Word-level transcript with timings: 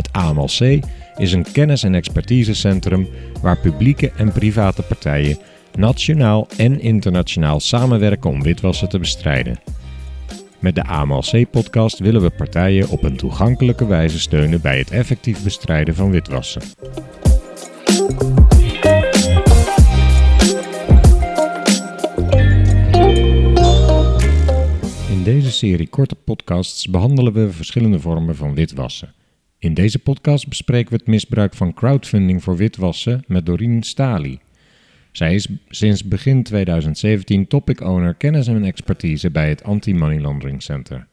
Het 0.00 0.12
AMLC 0.12 0.80
is 1.16 1.32
een 1.32 1.52
kennis- 1.52 1.82
en 1.82 1.94
expertisecentrum 1.94 3.08
waar 3.42 3.58
publieke 3.58 4.12
en 4.16 4.32
private 4.32 4.82
partijen 4.82 5.38
nationaal 5.74 6.48
en 6.56 6.80
internationaal 6.80 7.60
samenwerken 7.60 8.30
om 8.30 8.42
witwassen 8.42 8.88
te 8.88 8.98
bestrijden. 8.98 9.60
Met 10.58 10.74
de 10.74 10.84
AMLC-podcast 10.84 11.98
willen 11.98 12.22
we 12.22 12.30
partijen 12.30 12.88
op 12.88 13.02
een 13.02 13.16
toegankelijke 13.16 13.86
wijze 13.86 14.20
steunen 14.20 14.60
bij 14.60 14.78
het 14.78 14.90
effectief 14.90 15.42
bestrijden 15.42 15.94
van 15.94 16.10
witwassen. 16.10 16.62
In 25.08 25.22
deze 25.22 25.50
serie 25.50 25.88
korte 25.88 26.14
podcasts 26.14 26.88
behandelen 26.88 27.32
we 27.32 27.52
verschillende 27.52 28.00
vormen 28.00 28.36
van 28.36 28.54
witwassen. 28.54 29.14
In 29.60 29.74
deze 29.74 29.98
podcast 29.98 30.48
bespreken 30.48 30.90
we 30.90 30.96
het 30.96 31.06
misbruik 31.06 31.54
van 31.54 31.74
crowdfunding 31.74 32.42
voor 32.42 32.56
witwassen 32.56 33.24
met 33.26 33.46
Doreen 33.46 33.82
Stali. 33.82 34.38
Zij 35.12 35.34
is 35.34 35.48
sinds 35.68 36.04
begin 36.04 36.42
2017 36.42 37.46
topic 37.46 37.80
owner 37.80 38.14
kennis 38.14 38.46
en 38.46 38.64
expertise 38.64 39.30
bij 39.30 39.48
het 39.48 39.64
Anti-Money 39.64 40.20
Laundering 40.20 40.62
Center. 40.62 41.06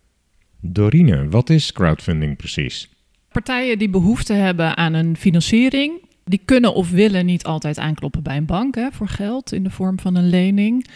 Dorine, 0.59 1.29
wat 1.29 1.49
is 1.49 1.71
crowdfunding 1.71 2.37
precies? 2.37 2.89
Partijen 3.31 3.79
die 3.79 3.89
behoefte 3.89 4.33
hebben 4.33 4.77
aan 4.77 4.93
een 4.93 5.17
financiering, 5.17 6.01
die 6.23 6.41
kunnen 6.45 6.73
of 6.73 6.91
willen 6.91 7.25
niet 7.25 7.43
altijd 7.43 7.77
aankloppen 7.77 8.23
bij 8.23 8.37
een 8.37 8.45
bank 8.45 8.75
hè, 8.75 8.91
voor 8.91 9.07
geld 9.07 9.51
in 9.51 9.63
de 9.63 9.69
vorm 9.69 9.99
van 9.99 10.15
een 10.15 10.29
lening. 10.29 10.87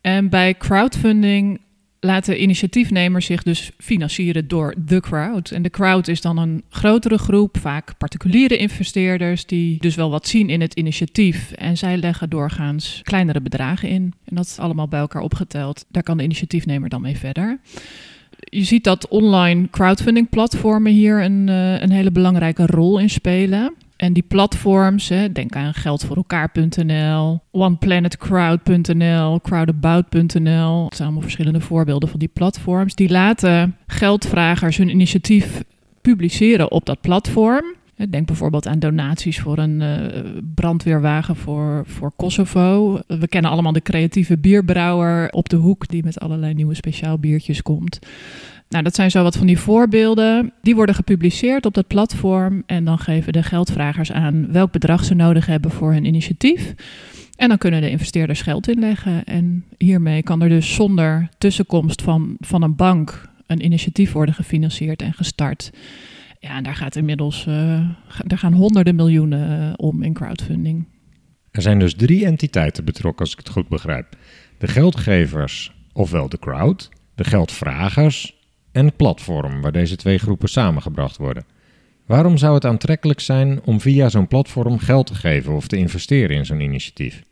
En 0.00 0.28
bij 0.28 0.54
crowdfunding 0.54 1.60
laten 2.00 2.42
initiatiefnemers 2.42 3.26
zich 3.26 3.42
dus 3.42 3.70
financieren 3.78 4.48
door 4.48 4.74
de 4.84 5.00
crowd. 5.00 5.50
En 5.50 5.62
de 5.62 5.70
crowd 5.70 6.08
is 6.08 6.20
dan 6.20 6.36
een 6.36 6.62
grotere 6.68 7.18
groep, 7.18 7.58
vaak 7.60 7.98
particuliere 7.98 8.56
investeerders, 8.56 9.46
die 9.46 9.80
dus 9.80 9.94
wel 9.94 10.10
wat 10.10 10.26
zien 10.26 10.50
in 10.50 10.60
het 10.60 10.74
initiatief. 10.74 11.52
En 11.52 11.76
zij 11.76 11.96
leggen 11.96 12.30
doorgaans 12.30 13.00
kleinere 13.02 13.40
bedragen 13.40 13.88
in. 13.88 14.12
En 14.24 14.36
dat 14.36 14.44
is 14.44 14.58
allemaal 14.58 14.88
bij 14.88 15.00
elkaar 15.00 15.22
opgeteld. 15.22 15.84
Daar 15.90 16.02
kan 16.02 16.16
de 16.16 16.22
initiatiefnemer 16.22 16.88
dan 16.88 17.00
mee 17.00 17.16
verder. 17.16 17.58
Je 18.38 18.64
ziet 18.64 18.84
dat 18.84 19.08
online 19.08 19.70
crowdfunding 19.70 20.28
platformen 20.28 20.92
hier 20.92 21.22
een, 21.22 21.48
uh, 21.48 21.80
een 21.80 21.90
hele 21.90 22.10
belangrijke 22.10 22.66
rol 22.66 22.98
in 22.98 23.10
spelen. 23.10 23.74
En 23.98 24.12
die 24.12 24.22
platforms, 24.22 25.08
hè, 25.08 25.32
denk 25.32 25.56
aan 25.56 25.74
geldvoorelkaar.nl, 25.74 27.40
oneplanetcrowd.nl, 27.50 29.40
crowdabout.nl. 29.40 30.82
Dat 30.82 30.94
zijn 30.94 31.08
allemaal 31.08 31.22
verschillende 31.22 31.60
voorbeelden 31.60 32.08
van 32.08 32.18
die 32.18 32.30
platforms. 32.32 32.94
Die 32.94 33.10
laten 33.10 33.76
geldvragers 33.86 34.76
hun 34.76 34.88
initiatief 34.88 35.62
publiceren 36.00 36.70
op 36.70 36.86
dat 36.86 37.00
platform. 37.00 37.76
Denk 38.10 38.26
bijvoorbeeld 38.26 38.66
aan 38.66 38.78
donaties 38.78 39.40
voor 39.40 39.58
een 39.58 39.80
uh, 39.80 40.42
brandweerwagen 40.54 41.36
voor, 41.36 41.82
voor 41.86 42.12
Kosovo. 42.16 43.00
We 43.06 43.28
kennen 43.28 43.50
allemaal 43.50 43.72
de 43.72 43.82
creatieve 43.82 44.38
bierbrouwer 44.38 45.30
op 45.30 45.48
de 45.48 45.56
hoek 45.56 45.88
die 45.88 46.04
met 46.04 46.20
allerlei 46.20 46.54
nieuwe 46.54 46.74
speciaal 46.74 47.18
biertjes 47.18 47.62
komt. 47.62 47.98
Nou, 48.68 48.84
dat 48.84 48.94
zijn 48.94 49.10
zo 49.10 49.22
wat 49.22 49.36
van 49.36 49.46
die 49.46 49.58
voorbeelden. 49.58 50.52
Die 50.62 50.74
worden 50.74 50.94
gepubliceerd 50.94 51.66
op 51.66 51.74
dat 51.74 51.86
platform 51.86 52.62
en 52.66 52.84
dan 52.84 52.98
geven 52.98 53.32
de 53.32 53.42
geldvragers 53.42 54.12
aan 54.12 54.52
welk 54.52 54.72
bedrag 54.72 55.04
ze 55.04 55.14
nodig 55.14 55.46
hebben 55.46 55.70
voor 55.70 55.92
hun 55.92 56.04
initiatief. 56.04 56.74
En 57.36 57.48
dan 57.48 57.58
kunnen 57.58 57.80
de 57.80 57.90
investeerders 57.90 58.42
geld 58.42 58.68
inleggen. 58.68 59.24
En 59.24 59.64
hiermee 59.78 60.22
kan 60.22 60.42
er 60.42 60.48
dus 60.48 60.74
zonder 60.74 61.28
tussenkomst 61.38 62.02
van, 62.02 62.36
van 62.40 62.62
een 62.62 62.76
bank 62.76 63.28
een 63.46 63.64
initiatief 63.64 64.12
worden 64.12 64.34
gefinancierd 64.34 65.02
en 65.02 65.12
gestart. 65.12 65.70
Ja, 66.40 66.56
en 66.56 66.62
daar 66.62 66.76
gaat 66.76 66.96
inmiddels 66.96 67.46
uh, 67.48 67.88
daar 68.24 68.38
gaan 68.38 68.52
honderden 68.52 68.94
miljoenen 68.94 69.60
uh, 69.60 69.72
om 69.76 70.02
in 70.02 70.12
crowdfunding. 70.12 70.86
Er 71.50 71.62
zijn 71.62 71.78
dus 71.78 71.94
drie 71.94 72.24
entiteiten 72.24 72.84
betrokken, 72.84 73.20
als 73.20 73.32
ik 73.32 73.38
het 73.38 73.48
goed 73.48 73.68
begrijp: 73.68 74.16
de 74.58 74.66
geldgevers, 74.66 75.72
ofwel 75.92 76.28
de 76.28 76.38
crowd, 76.38 76.88
de 77.14 77.24
geldvragers 77.24 78.37
en 78.78 78.96
platform 78.96 79.60
waar 79.60 79.72
deze 79.72 79.96
twee 79.96 80.18
groepen 80.18 80.48
samengebracht 80.48 81.16
worden. 81.16 81.44
Waarom 82.06 82.36
zou 82.36 82.54
het 82.54 82.64
aantrekkelijk 82.64 83.20
zijn 83.20 83.60
om 83.64 83.80
via 83.80 84.08
zo'n 84.08 84.28
platform 84.28 84.78
geld 84.78 85.06
te 85.06 85.14
geven 85.14 85.54
of 85.54 85.66
te 85.66 85.76
investeren 85.76 86.36
in 86.36 86.46
zo'n 86.46 86.60
initiatief? 86.60 87.22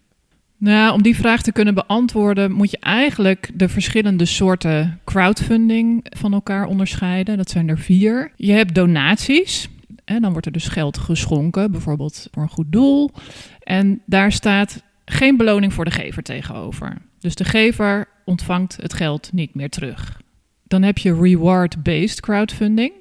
Nou, 0.58 0.92
om 0.92 1.02
die 1.02 1.16
vraag 1.16 1.42
te 1.42 1.52
kunnen 1.52 1.74
beantwoorden, 1.74 2.52
moet 2.52 2.70
je 2.70 2.78
eigenlijk 2.78 3.50
de 3.54 3.68
verschillende 3.68 4.24
soorten 4.24 5.00
crowdfunding 5.04 6.06
van 6.08 6.32
elkaar 6.32 6.66
onderscheiden. 6.66 7.36
Dat 7.36 7.50
zijn 7.50 7.68
er 7.68 7.78
vier. 7.78 8.32
Je 8.36 8.52
hebt 8.52 8.74
donaties. 8.74 9.68
En 10.04 10.22
dan 10.22 10.30
wordt 10.30 10.46
er 10.46 10.52
dus 10.52 10.68
geld 10.68 10.98
geschonken, 10.98 11.70
bijvoorbeeld 11.70 12.28
voor 12.30 12.42
een 12.42 12.48
goed 12.48 12.72
doel. 12.72 13.10
En 13.62 14.02
daar 14.06 14.32
staat 14.32 14.82
geen 15.04 15.36
beloning 15.36 15.72
voor 15.72 15.84
de 15.84 15.90
gever 15.90 16.22
tegenover. 16.22 16.96
Dus 17.18 17.34
de 17.34 17.44
gever 17.44 18.08
ontvangt 18.24 18.78
het 18.80 18.94
geld 18.94 19.30
niet 19.32 19.54
meer 19.54 19.70
terug. 19.70 20.24
Dan 20.68 20.82
heb 20.82 20.98
je 20.98 21.14
reward-based 21.14 22.20
crowdfunding. 22.20 22.92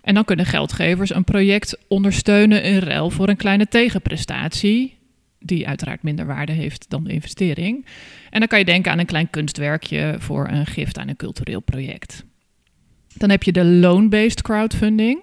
En 0.00 0.14
dan 0.14 0.24
kunnen 0.24 0.46
geldgevers 0.46 1.14
een 1.14 1.24
project 1.24 1.78
ondersteunen 1.88 2.62
in 2.62 2.78
ruil 2.78 3.10
voor 3.10 3.28
een 3.28 3.36
kleine 3.36 3.68
tegenprestatie, 3.68 4.98
die 5.38 5.68
uiteraard 5.68 6.02
minder 6.02 6.26
waarde 6.26 6.52
heeft 6.52 6.90
dan 6.90 7.04
de 7.04 7.12
investering. 7.12 7.86
En 8.30 8.38
dan 8.38 8.48
kan 8.48 8.58
je 8.58 8.64
denken 8.64 8.92
aan 8.92 8.98
een 8.98 9.06
klein 9.06 9.30
kunstwerkje 9.30 10.16
voor 10.18 10.48
een 10.48 10.66
gift 10.66 10.98
aan 10.98 11.08
een 11.08 11.16
cultureel 11.16 11.60
project. 11.60 12.24
Dan 13.14 13.30
heb 13.30 13.42
je 13.42 13.52
de 13.52 13.64
loan-based 13.64 14.42
crowdfunding. 14.42 15.20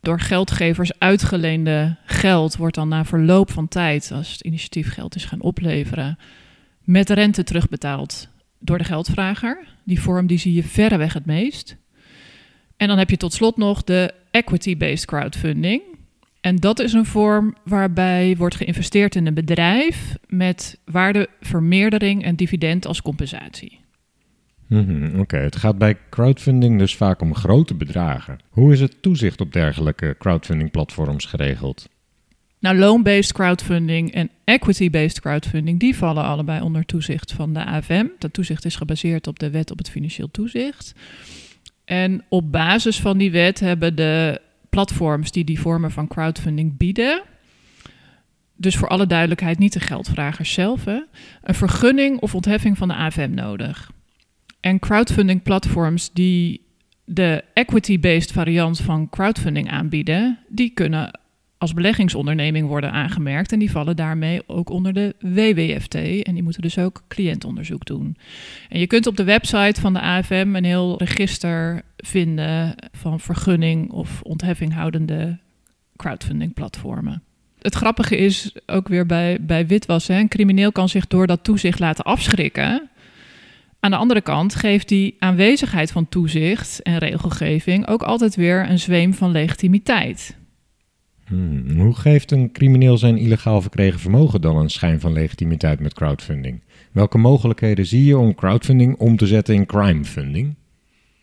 Door 0.00 0.20
geldgevers 0.20 0.98
uitgeleende 0.98 1.96
geld 2.04 2.56
wordt 2.56 2.74
dan 2.74 2.88
na 2.88 3.04
verloop 3.04 3.50
van 3.50 3.68
tijd, 3.68 4.12
als 4.12 4.32
het 4.32 4.40
initiatief 4.40 4.92
geld 4.92 5.14
is 5.14 5.24
gaan 5.24 5.40
opleveren, 5.40 6.18
met 6.84 7.10
rente 7.10 7.42
terugbetaald 7.42 8.28
door 8.60 8.78
de 8.78 8.84
geldvrager. 8.84 9.76
Die 9.84 10.00
vorm 10.00 10.26
die 10.26 10.38
zie 10.38 10.54
je 10.54 10.62
verreweg 10.62 11.12
het 11.12 11.26
meest. 11.26 11.76
En 12.76 12.88
dan 12.88 12.98
heb 12.98 13.10
je 13.10 13.16
tot 13.16 13.32
slot 13.32 13.56
nog 13.56 13.84
de 13.84 14.14
equity-based 14.30 15.06
crowdfunding. 15.06 15.82
En 16.40 16.56
dat 16.56 16.78
is 16.78 16.92
een 16.92 17.06
vorm 17.06 17.56
waarbij 17.64 18.36
wordt 18.36 18.54
geïnvesteerd 18.54 19.14
in 19.14 19.26
een 19.26 19.34
bedrijf 19.34 20.16
met 20.26 20.78
waardevermeerdering 20.84 22.24
en 22.24 22.36
dividend 22.36 22.86
als 22.86 23.02
compensatie. 23.02 23.80
Mm 24.66 25.20
Oké, 25.20 25.36
het 25.36 25.56
gaat 25.56 25.78
bij 25.78 25.96
crowdfunding 26.10 26.78
dus 26.78 26.96
vaak 26.96 27.20
om 27.20 27.34
grote 27.34 27.74
bedragen. 27.74 28.38
Hoe 28.48 28.72
is 28.72 28.80
het 28.80 29.02
toezicht 29.02 29.40
op 29.40 29.52
dergelijke 29.52 30.16
crowdfunding 30.18 30.70
platforms 30.70 31.24
geregeld? 31.24 31.88
Nou, 32.60 32.76
loan-based 32.76 33.32
crowdfunding 33.32 34.12
en 34.12 34.30
equity-based 34.44 35.20
crowdfunding, 35.20 35.80
die 35.80 35.96
vallen 35.96 36.24
allebei 36.24 36.60
onder 36.60 36.84
toezicht 36.84 37.32
van 37.32 37.52
de 37.52 37.64
AFM. 37.64 38.06
Dat 38.18 38.32
toezicht 38.32 38.64
is 38.64 38.76
gebaseerd 38.76 39.26
op 39.26 39.38
de 39.38 39.50
wet 39.50 39.70
op 39.70 39.78
het 39.78 39.90
financieel 39.90 40.30
toezicht. 40.30 40.94
En 41.84 42.24
op 42.28 42.52
basis 42.52 43.00
van 43.00 43.18
die 43.18 43.30
wet 43.30 43.60
hebben 43.60 43.94
de 43.94 44.40
platforms 44.70 45.32
die 45.32 45.44
die 45.44 45.60
vormen 45.60 45.90
van 45.90 46.08
crowdfunding 46.08 46.76
bieden, 46.76 47.22
dus 48.56 48.76
voor 48.76 48.88
alle 48.88 49.06
duidelijkheid 49.06 49.58
niet 49.58 49.72
de 49.72 49.80
geldvragers 49.80 50.52
zelf, 50.52 50.86
een 50.86 51.54
vergunning 51.54 52.20
of 52.20 52.34
ontheffing 52.34 52.78
van 52.78 52.88
de 52.88 52.94
AFM 52.94 53.30
nodig. 53.34 53.90
En 54.60 54.78
crowdfunding 54.78 55.42
platforms 55.42 56.10
die 56.12 56.60
de 57.04 57.44
equity-based 57.54 58.32
variant 58.32 58.80
van 58.80 59.08
crowdfunding 59.08 59.70
aanbieden, 59.70 60.38
die 60.48 60.70
kunnen 60.70 61.19
als 61.60 61.74
beleggingsonderneming 61.74 62.66
worden 62.66 62.92
aangemerkt. 62.92 63.52
En 63.52 63.58
die 63.58 63.70
vallen 63.70 63.96
daarmee 63.96 64.42
ook 64.46 64.70
onder 64.70 64.92
de 64.92 65.14
WWFT. 65.18 65.94
En 65.94 66.34
die 66.34 66.42
moeten 66.42 66.62
dus 66.62 66.78
ook 66.78 67.02
cliëntonderzoek 67.08 67.84
doen. 67.84 68.16
En 68.68 68.80
je 68.80 68.86
kunt 68.86 69.06
op 69.06 69.16
de 69.16 69.24
website 69.24 69.80
van 69.80 69.92
de 69.92 70.00
AFM 70.00 70.54
een 70.54 70.64
heel 70.64 70.98
register 70.98 71.82
vinden 71.96 72.74
van 72.92 73.20
vergunning 73.20 73.90
of 73.90 74.22
ontheffing 74.22 74.74
houdende 74.74 75.38
crowdfunding 75.96 76.54
platformen. 76.54 77.22
Het 77.58 77.74
grappige 77.74 78.16
is 78.16 78.54
ook 78.66 78.88
weer 78.88 79.06
bij, 79.06 79.38
bij 79.40 79.66
witwassen: 79.66 80.16
een 80.16 80.28
crimineel 80.28 80.72
kan 80.72 80.88
zich 80.88 81.06
door 81.06 81.26
dat 81.26 81.44
toezicht 81.44 81.78
laten 81.78 82.04
afschrikken. 82.04 82.90
Aan 83.80 83.90
de 83.90 83.96
andere 83.96 84.20
kant 84.20 84.54
geeft 84.54 84.88
die 84.88 85.16
aanwezigheid 85.18 85.92
van 85.92 86.08
toezicht 86.08 86.82
en 86.82 86.98
regelgeving 86.98 87.86
ook 87.86 88.02
altijd 88.02 88.34
weer 88.34 88.70
een 88.70 88.78
zweem 88.78 89.14
van 89.14 89.30
legitimiteit. 89.30 90.38
Hmm, 91.30 91.78
hoe 91.78 91.94
geeft 91.94 92.30
een 92.30 92.52
crimineel 92.52 92.98
zijn 92.98 93.16
illegaal 93.16 93.60
verkregen 93.60 94.00
vermogen 94.00 94.40
dan 94.40 94.56
een 94.56 94.70
schijn 94.70 95.00
van 95.00 95.12
legitimiteit 95.12 95.80
met 95.80 95.94
crowdfunding? 95.94 96.62
Welke 96.92 97.18
mogelijkheden 97.18 97.86
zie 97.86 98.04
je 98.04 98.18
om 98.18 98.34
crowdfunding 98.34 98.96
om 98.96 99.16
te 99.16 99.26
zetten 99.26 99.54
in 99.54 99.66
crimefunding? 99.66 100.54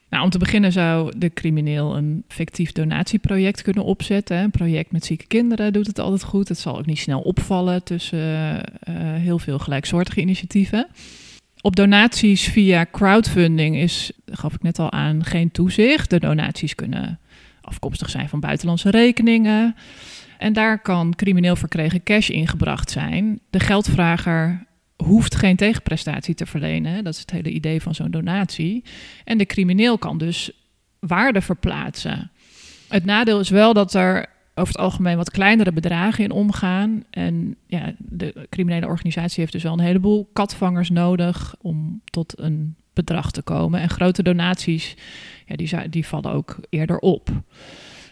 Nou, 0.10 0.24
om 0.24 0.30
te 0.30 0.38
beginnen 0.38 0.72
zou 0.72 1.14
de 1.18 1.34
crimineel 1.34 1.98
een 1.98 2.24
fictief 2.28 2.72
donatieproject 2.72 3.62
kunnen 3.62 3.84
opzetten. 3.84 4.38
Een 4.38 4.52
project 4.52 4.92
met 4.92 5.06
zieke 5.06 5.28
kinderen 5.28 5.74
doet 5.74 5.88
het 5.88 6.00
altijd 6.00 6.24
goed. 6.24 6.48
Het 6.48 6.60
zal 6.60 6.78
ook 6.78 6.86
niet 6.86 7.00
snel 7.00 7.22
opvallen 7.22 7.84
tussen 7.84 8.20
uh, 8.20 8.96
heel 9.14 9.40
veel 9.40 9.60
gelijksoortige 9.60 10.22
initiatieven. 10.22 10.88
Op 11.62 11.76
donaties 11.76 12.48
via 12.48 12.86
crowdfunding 12.92 13.76
is, 13.76 14.12
gaf 14.26 14.54
ik 14.54 14.62
net 14.62 14.80
al 14.80 14.92
aan, 14.92 15.24
geen 15.24 15.52
toezicht. 15.52 16.10
De 16.10 16.20
donaties 16.20 16.76
kunnen 16.76 17.20
afkomstig 17.68 18.10
zijn 18.10 18.30
van 18.30 18.40
buitenlandse 18.40 18.90
rekeningen. 18.90 19.76
En 20.38 20.54
daar 20.54 20.82
kan 20.82 21.16
crimineel 21.16 21.56
verkregen 21.56 22.04
cash 22.04 22.30
ingebracht 22.30 22.92
zijn. 22.92 23.40
De 23.50 23.60
geldvrager 23.60 24.66
hoeft 24.96 25.36
geen 25.36 25.56
tegenprestatie 25.56 26.36
te 26.36 26.46
verlenen. 26.46 27.04
Dat 27.04 27.14
is 27.14 27.20
het 27.20 27.32
hele 27.32 27.50
idee 27.50 27.82
van 27.82 27.96
zo'n 27.96 28.12
donatie. 28.12 28.84
En 29.24 29.38
de 29.38 29.46
crimineel 29.46 29.98
kan 29.98 30.18
dus 30.18 30.52
waarde 31.00 31.42
verplaatsen. 31.42 32.32
Het 32.88 33.06
nadeel 33.06 33.40
is 33.40 33.50
wel 33.50 33.74
dat 33.74 33.94
er 33.94 34.26
over 34.58 34.74
het 34.74 34.82
algemeen 34.82 35.18
wat 35.18 35.32
kleinere 35.32 35.72
bedragen 35.72 36.24
in 36.24 36.32
omgaan. 36.32 37.04
En 37.10 37.56
ja, 37.68 37.94
de 37.98 38.48
criminele 38.50 38.88
organisatie 38.88 39.40
heeft 39.40 39.52
dus 39.52 39.64
wel 39.64 39.74
een 39.74 39.80
heleboel 39.80 40.30
katvangers 40.34 40.90
nodig 40.90 41.56
om 41.62 42.02
tot 42.06 42.40
een 42.40 42.76
bedrag 42.94 43.32
te 43.32 43.42
komen. 43.42 43.80
En 43.80 43.90
grote 43.90 44.24
donaties, 44.24 44.96
ja, 45.48 45.56
die, 45.56 45.90
die 45.90 46.06
vallen 46.06 46.32
ook 46.32 46.58
eerder 46.70 47.00
op. 47.00 47.30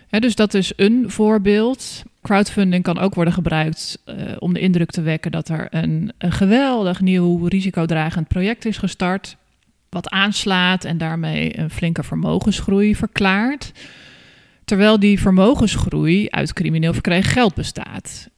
dus 0.10 0.36
dat 0.36 0.54
is 0.54 0.74
een 0.76 1.10
voorbeeld. 1.10 2.04
Crowdfunding 2.22 2.84
kan 2.84 3.00
ook 3.00 3.16
worden 3.16 3.34
gebruikt 3.34 4.02
uh, 4.06 4.16
om 4.40 4.54
de 4.54 4.60
indruk 4.60 4.92
te 4.92 5.02
wekken 5.02 5.32
dat 5.32 5.50
er 5.50 5.68
een, 5.70 6.14
een 6.18 6.32
geweldig 6.32 7.02
nieuw 7.02 7.46
risicodragend 7.46 8.28
project 8.28 8.66
is 8.66 8.78
gestart. 8.78 9.38
Wat 9.90 10.10
aanslaat 10.10 10.84
en 10.84 10.98
daarmee 10.98 11.60
een 11.60 11.70
flinke 11.70 12.04
vermogensgroei 12.04 12.96
verklaart. 12.96 13.72
Terwijl 14.66 15.00
die 15.00 15.20
vermogensgroei 15.20 16.28
uit 16.30 16.54
crimineel 16.54 16.94
verkregen 16.94 17.32
geld 17.32 17.54
bestaat. 17.54 18.30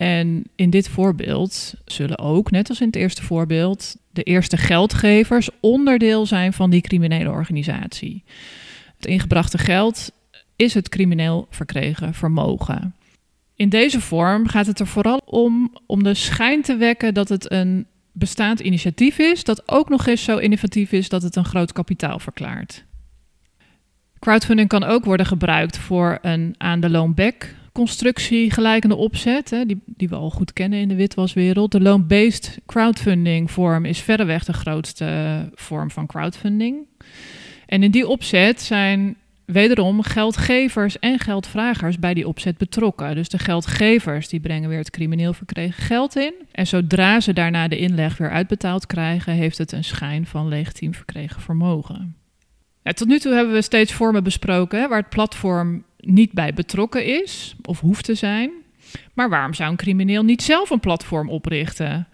En 0.00 0.44
in 0.54 0.70
dit 0.70 0.88
voorbeeld 0.88 1.74
zullen 1.84 2.18
ook, 2.18 2.50
net 2.50 2.68
als 2.68 2.80
in 2.80 2.86
het 2.86 2.96
eerste 2.96 3.22
voorbeeld, 3.22 3.96
de 4.10 4.22
eerste 4.22 4.56
geldgevers 4.56 5.48
onderdeel 5.60 6.26
zijn 6.26 6.52
van 6.52 6.70
die 6.70 6.80
criminele 6.80 7.30
organisatie. 7.30 8.24
Het 8.96 9.06
ingebrachte 9.06 9.58
geld 9.58 10.10
is 10.56 10.74
het 10.74 10.88
crimineel 10.88 11.46
verkregen 11.50 12.14
vermogen. 12.14 12.94
In 13.54 13.68
deze 13.68 14.00
vorm 14.00 14.48
gaat 14.48 14.66
het 14.66 14.80
er 14.80 14.86
vooral 14.86 15.20
om 15.24 15.76
om 15.86 16.02
de 16.02 16.14
schijn 16.14 16.62
te 16.62 16.76
wekken 16.76 17.14
dat 17.14 17.28
het 17.28 17.52
een 17.52 17.86
bestaand 18.12 18.60
initiatief 18.60 19.18
is, 19.18 19.44
dat 19.44 19.70
ook 19.70 19.88
nog 19.88 20.06
eens 20.06 20.24
zo 20.24 20.36
innovatief 20.36 20.92
is 20.92 21.08
dat 21.08 21.22
het 21.22 21.36
een 21.36 21.44
groot 21.44 21.72
kapitaal 21.72 22.18
verklaart. 22.18 22.84
Crowdfunding 24.18 24.68
kan 24.68 24.84
ook 24.84 25.04
worden 25.04 25.26
gebruikt 25.26 25.78
voor 25.78 26.18
een 26.22 26.54
aan 26.58 26.80
de 26.80 26.90
loonback 26.90 27.58
constructie 27.72 28.50
gelijkende 28.50 28.96
opzet, 28.96 29.50
hè, 29.50 29.64
die, 29.64 29.82
die 29.86 30.08
we 30.08 30.14
al 30.14 30.30
goed 30.30 30.52
kennen 30.52 30.78
in 30.78 30.88
de 30.88 30.94
witwaswereld. 30.94 31.72
De 31.72 31.80
loan-based 31.80 32.58
crowdfunding 32.66 33.50
vorm 33.50 33.84
is 33.84 33.98
verreweg 33.98 34.44
de 34.44 34.52
grootste 34.52 35.50
vorm 35.54 35.90
van 35.90 36.06
crowdfunding. 36.06 36.86
En 37.66 37.82
in 37.82 37.90
die 37.90 38.08
opzet 38.08 38.60
zijn 38.60 39.16
wederom 39.44 40.02
geldgevers 40.02 40.98
en 40.98 41.18
geldvragers 41.18 41.98
bij 41.98 42.14
die 42.14 42.28
opzet 42.28 42.58
betrokken. 42.58 43.14
Dus 43.14 43.28
de 43.28 43.38
geldgevers 43.38 44.28
die 44.28 44.40
brengen 44.40 44.68
weer 44.68 44.78
het 44.78 44.90
crimineel 44.90 45.32
verkregen 45.32 45.82
geld 45.82 46.16
in. 46.16 46.34
En 46.52 46.66
zodra 46.66 47.20
ze 47.20 47.32
daarna 47.32 47.68
de 47.68 47.78
inleg 47.78 48.16
weer 48.16 48.30
uitbetaald 48.30 48.86
krijgen, 48.86 49.32
heeft 49.32 49.58
het 49.58 49.72
een 49.72 49.84
schijn 49.84 50.26
van 50.26 50.48
legitiem 50.48 50.94
verkregen 50.94 51.40
vermogen. 51.40 52.14
Tot 52.82 53.08
nu 53.08 53.18
toe 53.18 53.34
hebben 53.34 53.54
we 53.54 53.62
steeds 53.62 53.92
vormen 53.92 54.24
besproken 54.24 54.88
waar 54.88 54.98
het 54.98 55.08
platform 55.08 55.84
niet 56.00 56.32
bij 56.32 56.54
betrokken 56.54 57.22
is 57.22 57.54
of 57.62 57.80
hoeft 57.80 58.04
te 58.04 58.14
zijn. 58.14 58.50
Maar 59.14 59.28
waarom 59.28 59.54
zou 59.54 59.70
een 59.70 59.76
crimineel 59.76 60.22
niet 60.22 60.42
zelf 60.42 60.70
een 60.70 60.80
platform 60.80 61.28
oprichten? 61.28 62.08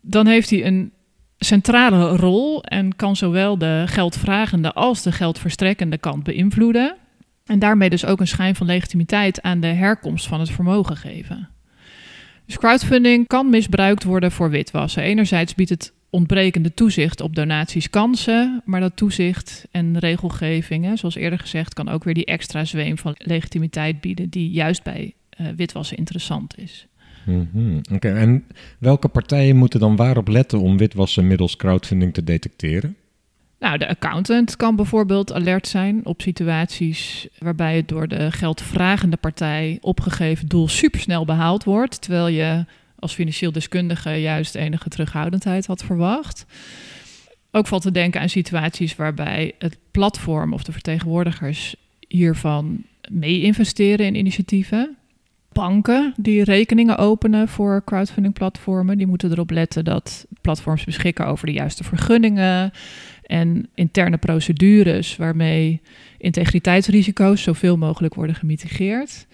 Dan 0.00 0.26
heeft 0.26 0.50
hij 0.50 0.66
een 0.66 0.92
centrale 1.38 2.16
rol 2.16 2.62
en 2.62 2.96
kan 2.96 3.16
zowel 3.16 3.58
de 3.58 3.84
geldvragende 3.86 4.72
als 4.72 5.02
de 5.02 5.12
geldverstrekkende 5.12 5.98
kant 5.98 6.22
beïnvloeden. 6.22 6.96
En 7.44 7.58
daarmee 7.58 7.90
dus 7.90 8.04
ook 8.04 8.20
een 8.20 8.26
schijn 8.26 8.54
van 8.54 8.66
legitimiteit 8.66 9.42
aan 9.42 9.60
de 9.60 9.66
herkomst 9.66 10.26
van 10.26 10.40
het 10.40 10.50
vermogen 10.50 10.96
geven. 10.96 11.48
Dus 12.46 12.58
crowdfunding 12.58 13.26
kan 13.26 13.50
misbruikt 13.50 14.04
worden 14.04 14.32
voor 14.32 14.50
witwassen. 14.50 15.02
Enerzijds 15.02 15.54
biedt 15.54 15.70
het 15.70 15.92
ontbrekende 16.10 16.74
toezicht 16.74 17.20
op 17.20 17.34
donaties 17.34 17.90
kansen, 17.90 18.62
maar 18.64 18.80
dat 18.80 18.96
toezicht 18.96 19.66
en 19.70 19.98
regelgeving, 19.98 20.98
zoals 20.98 21.14
eerder 21.14 21.38
gezegd, 21.38 21.74
kan 21.74 21.88
ook 21.88 22.04
weer 22.04 22.14
die 22.14 22.24
extra 22.24 22.64
zweem 22.64 22.98
van 22.98 23.14
legitimiteit 23.18 24.00
bieden 24.00 24.28
die 24.28 24.50
juist 24.50 24.82
bij 24.82 25.14
uh, 25.40 25.46
witwassen 25.56 25.96
interessant 25.96 26.58
is. 26.58 26.86
Mm 27.24 27.80
Oké, 27.92 28.08
en 28.08 28.44
welke 28.78 29.08
partijen 29.08 29.56
moeten 29.56 29.80
dan 29.80 29.96
waarop 29.96 30.28
letten 30.28 30.60
om 30.60 30.76
witwassen 30.76 31.26
middels 31.26 31.56
crowdfunding 31.56 32.14
te 32.14 32.24
detecteren? 32.24 32.96
Nou, 33.58 33.78
de 33.78 33.88
accountant 33.88 34.56
kan 34.56 34.76
bijvoorbeeld 34.76 35.32
alert 35.32 35.68
zijn 35.68 36.06
op 36.06 36.22
situaties 36.22 37.28
waarbij 37.38 37.76
het 37.76 37.88
door 37.88 38.08
de 38.08 38.32
geldvragende 38.32 39.16
partij 39.16 39.78
opgegeven 39.80 40.48
doel 40.48 40.68
supersnel 40.68 41.24
behaald 41.24 41.64
wordt, 41.64 42.00
terwijl 42.02 42.28
je 42.28 42.64
als 42.98 43.14
financieel 43.14 43.52
deskundige 43.52 44.10
juist 44.10 44.54
enige 44.54 44.88
terughoudendheid 44.88 45.66
had 45.66 45.84
verwacht. 45.84 46.46
Ook 47.50 47.66
valt 47.66 47.82
te 47.82 47.90
denken 47.90 48.20
aan 48.20 48.28
situaties 48.28 48.96
waarbij 48.96 49.54
het 49.58 49.78
platform 49.90 50.52
of 50.52 50.62
de 50.62 50.72
vertegenwoordigers 50.72 51.76
hiervan 52.08 52.84
mee 53.10 53.42
investeren 53.42 54.06
in 54.06 54.14
initiatieven. 54.14 54.96
Banken 55.52 56.14
die 56.16 56.44
rekeningen 56.44 56.98
openen 56.98 57.48
voor 57.48 57.82
crowdfunding 57.84 58.34
platformen, 58.34 58.98
die 58.98 59.06
moeten 59.06 59.30
erop 59.30 59.50
letten 59.50 59.84
dat 59.84 60.26
platforms 60.40 60.84
beschikken 60.84 61.26
over 61.26 61.46
de 61.46 61.52
juiste 61.52 61.84
vergunningen 61.84 62.70
en 63.22 63.68
interne 63.74 64.16
procedures 64.16 65.16
waarmee 65.16 65.80
integriteitsrisico's 66.18 67.42
zoveel 67.42 67.76
mogelijk 67.76 68.14
worden 68.14 68.34
gemitigeerd. 68.34 69.26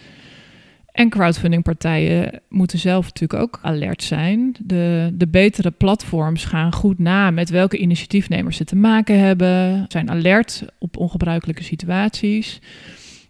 En 0.94 1.08
crowdfundingpartijen 1.08 2.40
moeten 2.48 2.78
zelf 2.78 3.04
natuurlijk 3.04 3.42
ook 3.42 3.58
alert 3.62 4.02
zijn. 4.02 4.54
De, 4.58 5.10
de 5.14 5.26
betere 5.26 5.70
platforms 5.70 6.44
gaan 6.44 6.72
goed 6.72 6.98
na 6.98 7.30
met 7.30 7.50
welke 7.50 7.78
initiatiefnemers 7.78 8.56
ze 8.56 8.64
te 8.64 8.76
maken 8.76 9.18
hebben, 9.18 9.84
zijn 9.88 10.10
alert 10.10 10.64
op 10.78 10.96
ongebruikelijke 10.96 11.62
situaties. 11.62 12.60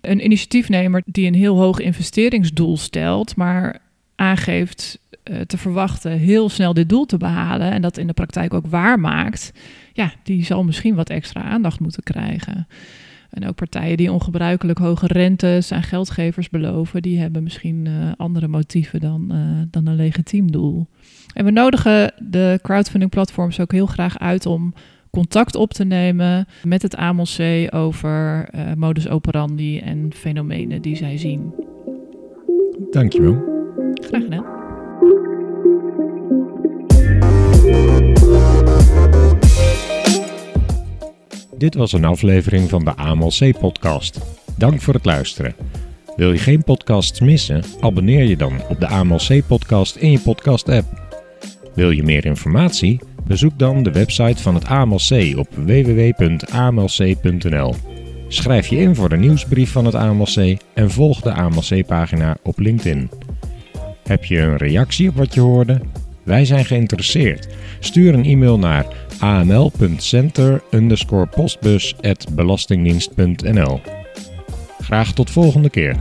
Een 0.01 0.25
initiatiefnemer 0.25 1.03
die 1.07 1.27
een 1.27 1.35
heel 1.35 1.57
hoog 1.57 1.79
investeringsdoel 1.79 2.77
stelt, 2.77 3.37
maar 3.37 3.79
aangeeft 4.15 4.99
uh, 5.25 5.41
te 5.41 5.59
verwachten 5.59 6.11
heel 6.11 6.49
snel 6.49 6.75
dit 6.75 6.89
doel 6.89 7.07
te 7.07 7.17
behalen 7.17 7.71
en 7.71 7.83
dat 7.83 7.99
in 7.99 8.07
de 8.07 8.13
praktijk 8.13 8.55
ook 8.55 8.67
waarmaakt, 8.67 9.53
ja, 9.93 10.13
die 10.23 10.45
zal 10.45 10.65
misschien 10.65 10.95
wat 10.95 11.11
extra 11.11 11.43
aandacht 11.43 11.81
moeten 11.81 12.03
krijgen. 12.03 12.67
En 13.35 13.49
ook 13.49 13.55
partijen 13.55 13.97
die 13.97 14.13
ongebruikelijk 14.13 14.79
hoge 14.79 15.07
rentes 15.07 15.73
aan 15.73 15.83
geldgevers 15.83 16.49
beloven, 16.49 17.03
die 17.03 17.19
hebben 17.19 17.43
misschien 17.43 17.85
uh, 17.85 18.13
andere 18.17 18.49
motieven 18.49 19.01
dan, 19.01 19.29
uh, 19.33 19.39
dan 19.71 19.87
een 19.87 19.97
legitiem 19.97 20.51
doel. 20.51 20.87
En 21.35 21.45
we 21.45 21.51
nodigen 21.51 22.13
de 22.19 22.59
crowdfunding 22.63 23.11
platforms 23.11 23.61
ook 23.61 23.73
heel 23.73 23.87
graag 23.87 24.19
uit 24.19 24.47
om 24.47 24.75
contact 25.11 25.55
op 25.55 25.73
te 25.73 25.85
nemen 25.85 26.47
met 26.63 26.83
het 26.83 26.97
AMLC 26.97 27.69
over 27.75 28.49
uh, 28.55 28.73
modus 28.77 29.09
operandi 29.09 29.79
en 29.79 30.11
fenomenen 30.15 30.83
die 30.83 30.97
zij 30.97 31.19
zien. 31.19 31.55
Dankjewel. 32.91 33.43
Graag 33.95 34.23
gedaan. 34.23 34.64
Dit 41.65 41.75
was 41.75 41.93
een 41.93 42.05
aflevering 42.05 42.71
van 42.71 42.85
de 42.85 42.95
AMLC-podcast. 42.95 44.21
Dank 44.57 44.81
voor 44.81 44.95
het 44.95 45.05
luisteren. 45.05 45.55
Wil 46.17 46.33
je 46.33 46.39
geen 46.39 46.65
podcasts 46.65 47.21
missen? 47.21 47.63
Abonneer 47.81 48.25
je 48.25 48.37
dan 48.37 48.53
op 48.69 48.81
de 48.81 48.87
AMLC-podcast 48.87 49.97
in 49.97 50.11
je 50.11 50.19
podcast-app. 50.19 50.87
Wil 51.75 51.91
je 51.91 52.03
meer 52.03 52.25
informatie? 52.25 53.01
Bezoek 53.27 53.59
dan 53.59 53.83
de 53.83 53.91
website 53.91 54.43
van 54.43 54.55
het 54.55 54.65
AMLC 54.65 55.37
op 55.37 55.49
www.amlc.nl. 55.55 56.95
Schrijf 58.29 58.67
je 58.67 58.77
in 58.77 58.95
voor 58.95 59.09
de 59.09 59.17
nieuwsbrief 59.17 59.71
van 59.73 59.85
het 59.85 59.95
AMLC 59.95 60.57
en 60.75 60.91
volg 60.91 61.21
de 61.21 61.33
AMLC-pagina 61.33 62.37
op 62.43 62.59
LinkedIn. 62.59 63.11
Heb 64.03 64.25
je 64.25 64.39
een 64.39 64.57
reactie 64.57 65.09
op 65.09 65.17
wat 65.17 65.35
je 65.35 65.41
hoorde? 65.41 65.81
Wij 66.23 66.45
zijn 66.45 66.65
geïnteresseerd. 66.65 67.49
Stuur 67.79 68.15
een 68.15 68.25
e-mail 68.25 68.59
naar 68.59 68.87
aml.center 69.19 70.63
postbus.belastingdienst.nl. 71.27 73.81
Graag 74.79 75.13
tot 75.13 75.31
volgende 75.31 75.71
keer. 75.71 75.97